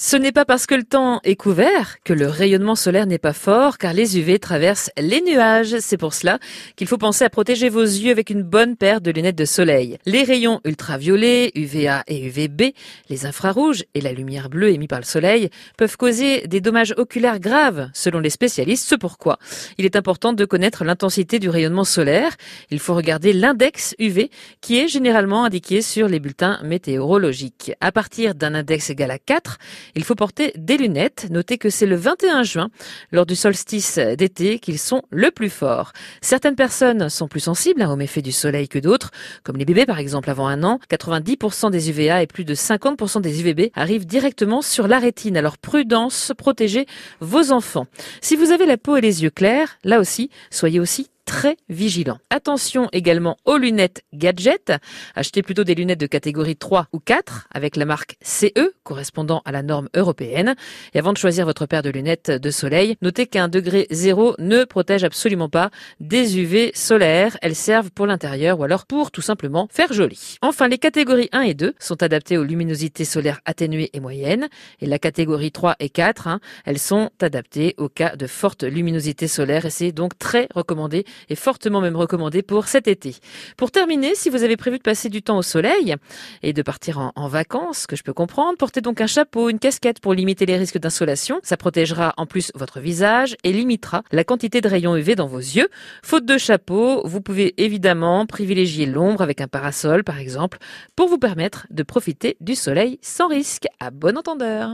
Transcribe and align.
Ce 0.00 0.16
n'est 0.16 0.30
pas 0.30 0.44
parce 0.44 0.66
que 0.66 0.76
le 0.76 0.84
temps 0.84 1.18
est 1.24 1.34
couvert 1.34 1.96
que 2.04 2.12
le 2.12 2.28
rayonnement 2.28 2.76
solaire 2.76 3.06
n'est 3.06 3.18
pas 3.18 3.32
fort, 3.32 3.78
car 3.78 3.92
les 3.92 4.16
UV 4.16 4.38
traversent 4.38 4.92
les 4.96 5.20
nuages. 5.22 5.74
C'est 5.80 5.96
pour 5.96 6.14
cela 6.14 6.38
qu'il 6.76 6.86
faut 6.86 6.98
penser 6.98 7.24
à 7.24 7.30
protéger 7.30 7.68
vos 7.68 7.82
yeux 7.82 8.12
avec 8.12 8.30
une 8.30 8.44
bonne 8.44 8.76
paire 8.76 9.00
de 9.00 9.10
lunettes 9.10 9.34
de 9.34 9.44
soleil. 9.44 9.98
Les 10.06 10.22
rayons 10.22 10.60
ultraviolets, 10.64 11.50
UVA 11.56 12.04
et 12.06 12.24
UVB, 12.26 12.74
les 13.08 13.26
infrarouges 13.26 13.86
et 13.94 14.00
la 14.00 14.12
lumière 14.12 14.48
bleue 14.48 14.70
émise 14.70 14.86
par 14.86 15.00
le 15.00 15.04
soleil 15.04 15.50
peuvent 15.76 15.96
causer 15.96 16.46
des 16.46 16.60
dommages 16.60 16.94
oculaires 16.96 17.40
graves, 17.40 17.90
selon 17.92 18.20
les 18.20 18.30
spécialistes. 18.30 18.86
C'est 18.88 18.98
pourquoi 18.98 19.40
il 19.78 19.84
est 19.84 19.96
important 19.96 20.32
de 20.32 20.44
connaître 20.44 20.84
l'intensité 20.84 21.40
du 21.40 21.48
rayonnement 21.48 21.82
solaire. 21.82 22.36
Il 22.70 22.78
faut 22.78 22.94
regarder 22.94 23.32
l'index 23.32 23.96
UV, 23.98 24.30
qui 24.60 24.78
est 24.78 24.86
généralement 24.86 25.42
indiqué 25.42 25.82
sur 25.82 26.06
les 26.06 26.20
bulletins 26.20 26.60
météorologiques. 26.62 27.72
À 27.80 27.90
partir 27.90 28.36
d'un 28.36 28.54
index 28.54 28.90
égal 28.90 29.10
à 29.10 29.18
4, 29.18 29.58
il 29.94 30.04
faut 30.04 30.14
porter 30.14 30.52
des 30.56 30.76
lunettes. 30.76 31.28
Notez 31.30 31.58
que 31.58 31.70
c'est 31.70 31.86
le 31.86 31.96
21 31.96 32.42
juin, 32.42 32.70
lors 33.12 33.26
du 33.26 33.36
solstice 33.36 33.98
d'été, 33.98 34.58
qu'ils 34.58 34.78
sont 34.78 35.02
le 35.10 35.30
plus 35.30 35.50
forts. 35.50 35.92
Certaines 36.20 36.56
personnes 36.56 37.08
sont 37.08 37.28
plus 37.28 37.40
sensibles 37.40 37.82
hein, 37.82 37.92
aux 37.92 37.96
méfaits 37.96 38.22
du 38.22 38.32
soleil 38.32 38.68
que 38.68 38.78
d'autres, 38.78 39.10
comme 39.42 39.56
les 39.56 39.64
bébés 39.64 39.86
par 39.86 39.98
exemple 39.98 40.30
avant 40.30 40.46
un 40.46 40.62
an. 40.62 40.80
90% 40.90 41.70
des 41.70 41.90
UVA 41.90 42.22
et 42.22 42.26
plus 42.26 42.44
de 42.44 42.54
50% 42.54 43.20
des 43.20 43.40
UVB 43.40 43.70
arrivent 43.74 44.06
directement 44.06 44.62
sur 44.62 44.88
la 44.88 44.98
rétine. 44.98 45.36
Alors 45.36 45.58
prudence, 45.58 46.32
protégez 46.36 46.86
vos 47.20 47.52
enfants. 47.52 47.86
Si 48.20 48.36
vous 48.36 48.52
avez 48.52 48.66
la 48.66 48.76
peau 48.76 48.96
et 48.96 49.00
les 49.00 49.22
yeux 49.22 49.30
clairs, 49.30 49.78
là 49.84 50.00
aussi, 50.00 50.30
soyez 50.50 50.80
aussi 50.80 51.08
très 51.28 51.58
vigilant. 51.68 52.18
Attention 52.30 52.88
également 52.92 53.36
aux 53.44 53.58
lunettes 53.58 54.02
gadget. 54.14 54.72
Achetez 55.14 55.42
plutôt 55.42 55.62
des 55.62 55.74
lunettes 55.74 56.00
de 56.00 56.06
catégorie 56.06 56.56
3 56.56 56.88
ou 56.94 57.00
4 57.00 57.48
avec 57.52 57.76
la 57.76 57.84
marque 57.84 58.16
CE 58.22 58.72
correspondant 58.82 59.42
à 59.44 59.52
la 59.52 59.62
norme 59.62 59.90
européenne. 59.94 60.56
Et 60.94 60.98
avant 60.98 61.12
de 61.12 61.18
choisir 61.18 61.44
votre 61.44 61.66
paire 61.66 61.82
de 61.82 61.90
lunettes 61.90 62.30
de 62.30 62.50
soleil, 62.50 62.96
notez 63.02 63.26
qu'un 63.26 63.48
degré 63.48 63.86
zéro 63.90 64.34
ne 64.38 64.64
protège 64.64 65.04
absolument 65.04 65.50
pas 65.50 65.70
des 66.00 66.38
UV 66.38 66.72
solaires. 66.74 67.36
Elles 67.42 67.54
servent 67.54 67.90
pour 67.90 68.06
l'intérieur 68.06 68.58
ou 68.58 68.64
alors 68.64 68.86
pour 68.86 69.10
tout 69.10 69.20
simplement 69.20 69.68
faire 69.70 69.92
joli. 69.92 70.38
Enfin, 70.40 70.66
les 70.66 70.78
catégories 70.78 71.28
1 71.32 71.42
et 71.42 71.54
2 71.54 71.74
sont 71.78 72.02
adaptées 72.02 72.38
aux 72.38 72.44
luminosités 72.44 73.04
solaires 73.04 73.40
atténuées 73.44 73.90
et 73.92 74.00
moyennes. 74.00 74.48
Et 74.80 74.86
la 74.86 74.98
catégorie 74.98 75.52
3 75.52 75.76
et 75.78 75.90
4, 75.90 76.26
hein, 76.26 76.40
elles 76.64 76.78
sont 76.78 77.10
adaptées 77.20 77.74
au 77.76 77.90
cas 77.90 78.16
de 78.16 78.26
forte 78.26 78.62
luminosité 78.62 79.28
solaire 79.28 79.66
et 79.66 79.70
c'est 79.70 79.92
donc 79.92 80.18
très 80.18 80.48
recommandé 80.54 81.04
est 81.28 81.34
fortement 81.34 81.80
même 81.80 81.96
recommandé 81.96 82.42
pour 82.42 82.68
cet 82.68 82.88
été. 82.88 83.16
Pour 83.56 83.70
terminer, 83.70 84.14
si 84.14 84.30
vous 84.30 84.42
avez 84.42 84.56
prévu 84.56 84.78
de 84.78 84.82
passer 84.82 85.08
du 85.08 85.22
temps 85.22 85.38
au 85.38 85.42
soleil 85.42 85.94
et 86.42 86.52
de 86.52 86.62
partir 86.62 87.12
en, 87.14 87.28
vacances, 87.28 87.86
que 87.86 87.96
je 87.96 88.02
peux 88.02 88.12
comprendre, 88.12 88.56
portez 88.56 88.80
donc 88.80 89.00
un 89.00 89.06
chapeau, 89.06 89.50
une 89.50 89.58
casquette 89.58 90.00
pour 90.00 90.14
limiter 90.14 90.46
les 90.46 90.56
risques 90.56 90.78
d'insolation. 90.78 91.40
Ça 91.42 91.56
protégera 91.56 92.14
en 92.16 92.26
plus 92.26 92.52
votre 92.54 92.80
visage 92.80 93.36
et 93.44 93.52
limitera 93.52 94.02
la 94.12 94.24
quantité 94.24 94.60
de 94.60 94.68
rayons 94.68 94.96
UV 94.96 95.14
dans 95.14 95.26
vos 95.26 95.38
yeux. 95.38 95.68
Faute 96.02 96.24
de 96.24 96.38
chapeau, 96.38 97.02
vous 97.04 97.20
pouvez 97.20 97.54
évidemment 97.62 98.26
privilégier 98.26 98.86
l'ombre 98.86 99.22
avec 99.22 99.40
un 99.40 99.48
parasol 99.48 100.04
par 100.04 100.18
exemple 100.18 100.58
pour 100.96 101.08
vous 101.08 101.18
permettre 101.18 101.66
de 101.70 101.82
profiter 101.82 102.36
du 102.40 102.54
soleil 102.54 102.98
sans 103.02 103.28
risque. 103.28 103.66
À 103.80 103.90
bon 103.90 104.16
entendeur. 104.16 104.66